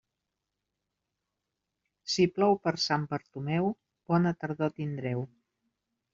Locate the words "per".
2.65-2.73